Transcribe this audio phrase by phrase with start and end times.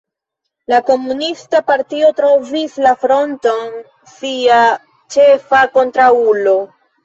[0.71, 3.77] La komunista partio trovis la Fronton
[4.17, 4.65] sia
[5.19, 6.61] ĉefa kontraŭulo.